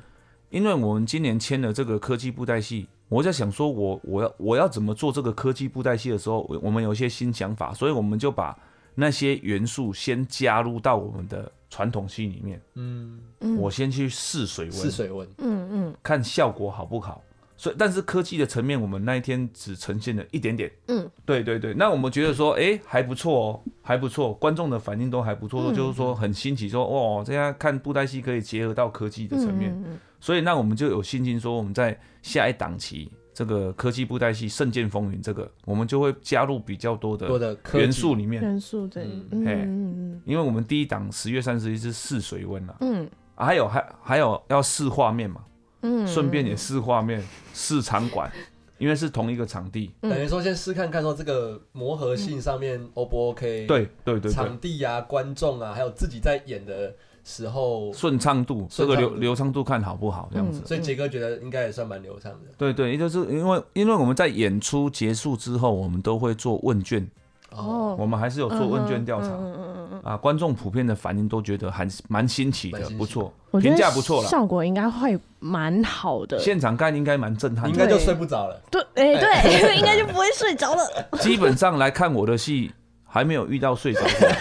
[0.52, 8.56] 因为我们今年签了这个科技布袋戏，我在想说我，我我要我要怎么做这个科技布袋戏的时候，我们有一些新想法，所以我们就把
[8.94, 12.62] 那些元素先加入到我们的传统戏里面。
[12.76, 13.20] 嗯，
[13.58, 17.20] 我先去试水温，试水温，嗯嗯，看效果好不好。
[17.62, 20.72] 所以，但是科技的层面，我们那一天只呈现了一点点。
[20.88, 21.76] 嗯，对对对。
[21.76, 29.70] 那我们觉得说，哎、欸，还不错哦，还不错，观众的反应都还不错，嗯、就是说很新奇，说哇，这样看布袋戏可以结合到科技的层面。
[29.74, 38.42] 嗯嗯嗯，所以，那我们就有信心说，我们在下一档期这个科技布袋戏《圣剑风云》这个，我们就会加入比较多的元素里面。
[38.42, 45.42] 元素对，嗯嗯嗯因为我们第一档十月三十一是试水温了，嗯，啊、还有还还有要试画面嘛。
[45.82, 48.32] 嗯，顺便也试画面、试场馆，
[48.78, 53.66] 因为是同一个场地，等于说先试看看说这个磨合性上面 O 不 OK？
[53.68, 60.62] 对对对，场地啊、观众啊，还有自己在演的时候顺畅度，这个流流畅度看好不好这样子。
[60.66, 62.52] 所以杰哥觉得应该也算蛮流畅的。
[62.58, 67.08] 对对，也就是因为因为我们在演出结束之后，我们都会做问卷。
[67.52, 80.84] 哦，我们还是有做问卷调查，嗯嗯嗯啊，观众普遍的反应都觉得还蛮新奇的，不错，评价不错了，效果应该会蛮好的，现场看应该蛮震撼，应该就睡不着了，对，哎对， 应该就不会睡着了。
[81.20, 82.72] 基本上来看我的戏，
[83.06, 84.36] 还没有遇到睡着的，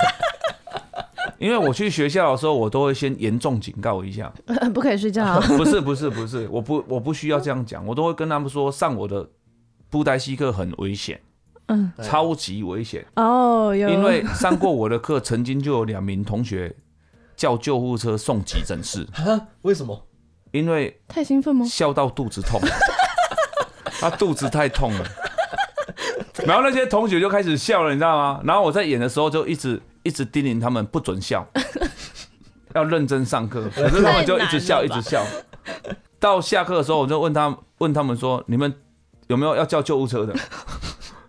[1.39, 4.33] 因为我去学校的时候，我都会先严重警告一下，
[4.73, 9.29] 不可以睡觉，不是不是不是，我不我不需要这样讲，我都会跟他们说，上我的
[9.91, 11.21] 布袋戏课很危险。
[11.73, 16.75] 嗯，超级危险哦，因为上过我的课，曾经就有两名同学
[17.37, 19.07] 叫救护车送急诊室。
[19.63, 20.09] 为什么？
[20.51, 21.65] 因为太兴奋吗？
[21.65, 22.61] 笑到肚子痛，
[24.01, 25.07] 他肚子太痛了。
[26.45, 28.41] 然后那些同学就开始笑了，你知道吗？
[28.45, 31.47] 然后我在演的时候就一直一直叮咛他们不准笑，
[32.75, 33.71] 要认真上课。
[33.73, 35.25] 可是他们就一直笑，一直笑。
[36.19, 38.75] 到下课的时候，我就问他问他们说：“你们
[39.29, 40.35] 有没有要叫救护车的？”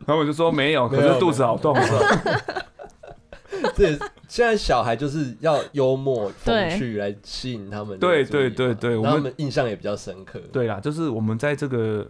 [0.06, 1.76] 然后我就说没有，可是肚子好痛。
[3.76, 3.90] 这
[4.28, 7.98] 现在小孩就是要幽默风趣来吸引他们。
[8.00, 10.40] 对对对对，我们印象也比较深刻。
[10.52, 12.08] 对啦，就是我们在这个。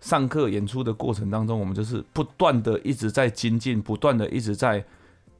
[0.00, 4.84] 上课演出的过程当中，我们就是不断的一直在精进，不断的一直在，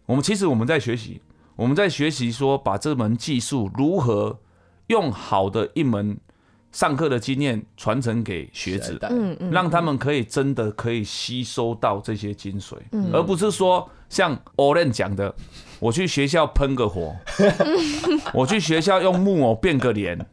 [0.06, 1.20] 我们其实我们在学习，
[1.54, 4.38] 我们在学习说把这门技术如何
[4.86, 6.16] 用好的一门
[6.74, 12.74] 上课的经验传承给学子，嗯嗯让他们可以真的可以吸收到这些精髓，
[13.12, 15.32] 而不是说像 Olen 讲的，
[15.78, 17.14] 我去学校喷个火，
[18.34, 20.26] 我去学校用木偶变个脸，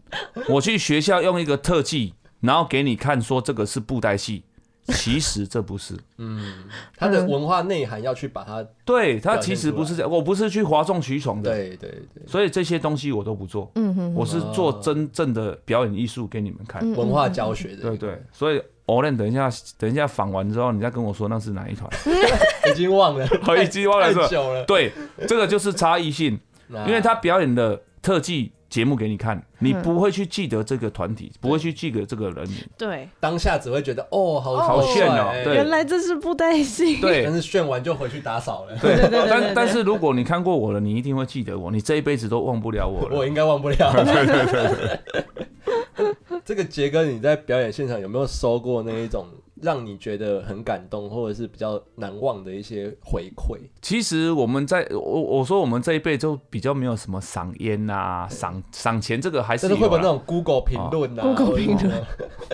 [0.50, 2.16] 我去学校用一个特技。
[2.42, 4.44] 然后给你看，说这个是布袋戏，
[4.96, 5.96] 其实这不是。
[6.18, 6.66] 嗯，
[6.98, 11.50] 它的文化内涵要去把它，对，它其实不是这样，我不是去哗众取宠的。
[11.50, 12.28] 对对对。
[12.28, 13.72] 所以这些东西我都不做。
[13.76, 14.14] 嗯哼。
[14.14, 17.82] 我是做真正的表演艺术给你们看，文化教学的。
[17.82, 18.22] 对对。
[18.32, 21.90] 所以 Olen，等一下，等一下访完之后，你再跟我说那是哪一团。
[22.72, 23.26] 已经忘了，
[23.64, 24.14] 已经忘了。
[24.14, 24.66] 太久了。
[24.66, 24.92] 对，
[25.28, 28.52] 这个就是差异性，因为他表演的特技。
[28.72, 32.58] 节目给你看，你不会去记得这个团体，不会去记得这个人名。
[32.78, 37.02] 对，当下只会觉得哦，好好炫哦，原来这是布袋戏。
[37.02, 38.78] 对，但是炫完就回去打扫了。
[38.82, 39.28] 对对对。
[39.30, 43.16] 但但是如果你看过我了，你一定会记得我，你这一辈子都忘不了我了。
[43.20, 43.92] 我应该忘不了。
[43.94, 46.16] 对 对对。
[46.46, 49.28] 这个杰哥，你在表演现场有没有收过那一种？
[49.62, 53.58] 让你觉得很感动，或者是比较难忘的一些回馈。
[53.82, 62.04] 其实我们在我我说我们这一辈就比较没有什么赏烟啊、赏赏钱，这个还是会有那种 Google 评论啊， Google 评论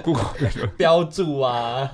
[0.04, 1.92] ，Google 评论标注啊，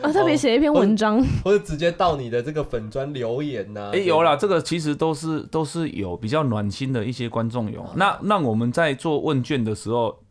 [0.00, 3.90] 啊特别写一篇文章，或者直接到你的这个粉砖留言呐。
[3.92, 7.84] 哎，有啦，这个其实都是都是有比较暖心的一些观众有。
[7.96, 10.21] 那那我们在做问卷的时候。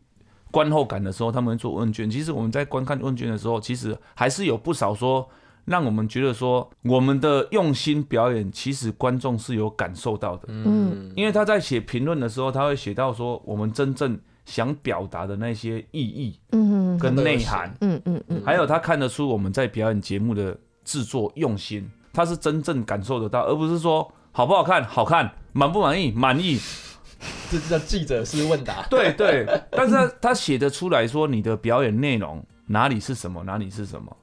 [0.52, 2.08] 观后感的时候，他们做问卷。
[2.08, 5.28] 其实我们在观看问卷的时候，其实还是有不少说，
[5.64, 10.44] 让我们觉得说，我们的用心表演，其实观众是有感受到的。
[10.48, 26.58] 嗯，因为他在写评论的时候，他会写到说，我们真正想表达的那些意义，嗯，跟内涵，嗯嗯嗯，还有他看得出我们在表演节目的制作用心，他是真正感受得到，而不是说好不好看，好看，满不满意，满意。
[27.50, 28.86] 这叫记者式问答。
[28.90, 34.16] 对对，但是他写得出来说你的表演内容哪里是什么，哪里是什么，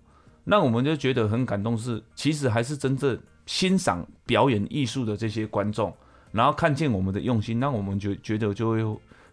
[0.43, 1.77] 那我们就觉得很感动。
[1.77, 5.93] 是其实还是真正欣赏表演艺术的这些观众，
[6.31, 8.79] 然后看见我们的用心，那我们就觉得就会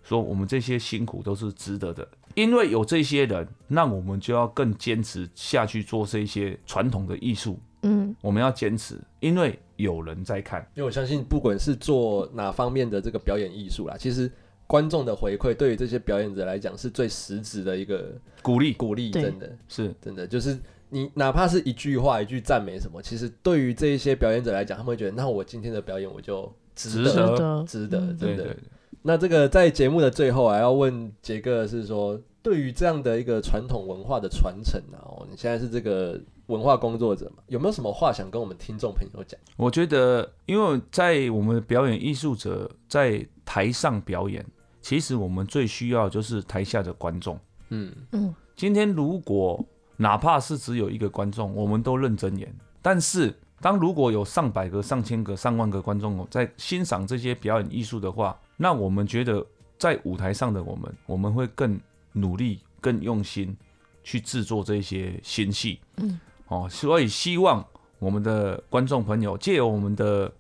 [0.03, 2.07] 说我们这些辛苦都是值得的。
[2.35, 7.59] 因为有这些人，那我们就要更坚持下去做这些传统的艺术。
[7.83, 9.59] 嗯，我们要坚持，因为。
[9.77, 14.33] 有人在看，因为我相信，不管是做哪方面的这个表演艺术啦，其实
[14.67, 18.11] 观众的回馈对于这些表演者来讲是最实质的一个
[18.41, 19.55] 鼓励，鼓励，真的。
[19.69, 19.95] 是。
[20.01, 20.59] 真的，就是
[20.89, 28.57] 你哪怕是一句话、一句赞美什么，其实对于这一些表演者来讲，他们会觉得，那我今天的表演我就值得，值得，值得，真的。
[29.03, 36.19] 那这个在节目的最后还，要问杰哥是说，对于这样的一个传统文化的传承啊，哦，你现在是这个。
[36.47, 39.39] 文化工作者嘛，有没有什么话想跟我们听众朋友讲？
[39.57, 44.45] 我觉得，因为在我们表演艺术者在台上表演，
[44.81, 47.39] 其实我们最需要就是台下的观众。
[47.71, 49.65] 嗯嗯，今天如果
[49.97, 52.55] 哪怕是只有一个观众，我们都认真演。
[52.81, 59.45] 但是，当如果有上百个、上千个、上万个观众在欣赏这些表演艺术的话，那我们觉得
[59.77, 61.81] 在舞台上的我们，我们会更
[62.13, 63.57] 努力、更用心
[64.05, 65.81] 去制作这些新戏。
[65.97, 66.21] 嗯。
[66.49, 67.65] 哦，所以希望
[67.99, 70.33] 我们的观众朋友借由我们的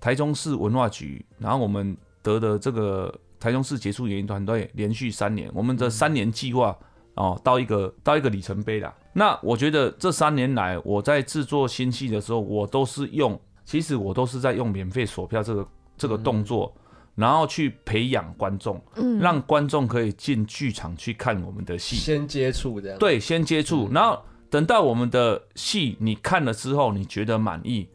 [0.00, 6.76] 台中市文化局，然后我们得的这个台中市杰出演艺团队连续三年，我们的三年计划
[7.14, 8.94] 哦，到一个到一个里程碑了。
[9.12, 16.72] 那我觉得这三年来，我在制作新戏的时候，我都是用，其实我都是在用免费索票这个这个动作，
[17.16, 18.80] 然后去培养观众，
[19.20, 24.22] 让观众可以进剧场去看我们的戏，先接触这样，对，先接触，然后。
[24.50, 27.88] 等到我们的戏你看了之后，你觉得满意，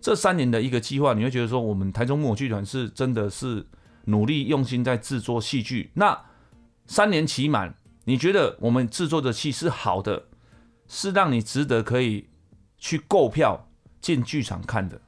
[0.00, 3.64] 这三年的一个计划，你会觉得说，我们台中木偶剧团是真的是
[4.06, 5.90] 努力用心在制作戏剧。
[5.94, 6.20] 那
[6.86, 10.24] 三年期满，你觉得我们制作的戏是好的，
[10.88, 12.26] 是让你值得可以
[12.76, 13.68] 去购票
[14.00, 15.00] 进剧场看的。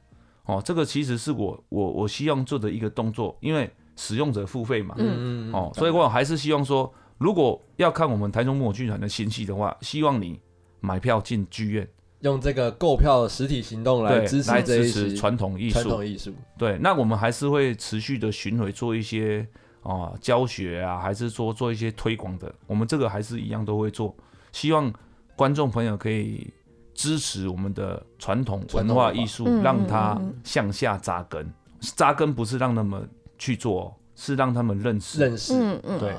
[0.45, 4.95] 哦，这个其实是我我我希望做的一个动作，因为使用者付费嘛。
[4.97, 10.39] 嗯嗯哦，所以我还是希望说，如果要看我们台中木偶剧团的新戏的话，希望你
[10.83, 11.87] 买票进剧院，
[12.19, 15.73] 用这个购票实体行动来支持来支持传统艺术。
[15.73, 16.31] 传统艺术。
[16.57, 19.47] 对，那我们还是会持续的巡回做一些
[19.81, 24.15] 啊教学啊，还是说做一些推广的，我们这个还是一样都会做。
[24.51, 24.93] 希望
[25.35, 26.53] 观众朋友可以。
[26.95, 31.51] 支持我们的传统文化艺术，让它向下扎根。
[31.79, 35.55] 扎根不是让他们去做，是让他们认识认识。
[35.55, 36.13] 嗯嗯，对。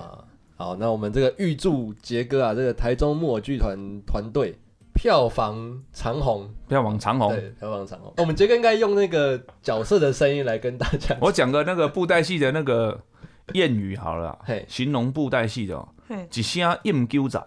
[0.57, 3.77] 好，那我们这个预祝杰哥啊，这个台中木偶剧团
[4.07, 4.57] 团队
[4.95, 8.15] 票房长虹，票房长虹，对，票房长虹。
[8.19, 11.17] 我们杰哥应该用那个角色的声音来跟大家。
[11.21, 13.03] 我讲个那个布袋戏的那个
[13.49, 14.39] 谚语好了，
[14.69, 15.89] 形容布袋戏的，
[16.33, 17.45] 一声应鸠仔，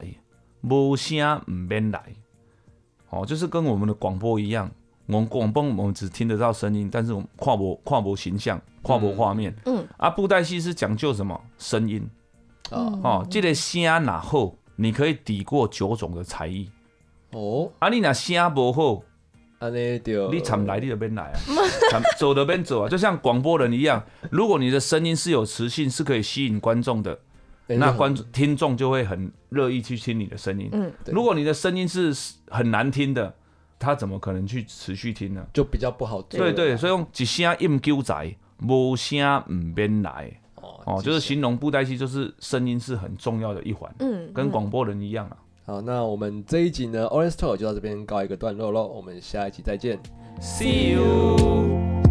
[0.62, 2.04] 无声唔免来。
[3.10, 4.70] 哦，就是跟我们的广播一样，
[5.06, 9.56] 我们广播我们只听得到声音，但是我们跨播跨播形象，跨播画面。
[9.66, 11.40] 嗯，啊，布袋戏是讲究什么？
[11.58, 12.06] 声音。
[12.72, 16.70] 哦哦，这个声哪好，你可以抵过九种的才艺。
[17.32, 19.02] 哦，啊，你那声不好，
[19.60, 21.36] 啊，你就你常来你就边来啊，
[22.18, 27.20] 走的边走啊，就像广播人一样，如果你的声音是有磁性，是可以吸引观众的。
[27.70, 30.70] 那观众听众就会很乐意去听你的声音。
[30.72, 32.16] 嗯，如果你的声音是
[32.48, 33.36] 很难听的，
[33.78, 35.46] 他怎么可能去持续听呢？
[35.54, 36.40] 就比较不好听。
[36.40, 40.40] 对对，所以用一声应鸠仔，无声唔免来。
[40.86, 43.94] 哦哦，就是形容布袋戏，就是声音是很重要的一环。
[44.00, 45.38] 嗯，跟广播人一样啊。
[45.66, 48.88] 好，那我们这一集呢，Orange Talk 就到这边告一个段落喽。
[48.88, 50.00] 我们下一集再见
[50.40, 52.07] ，See you。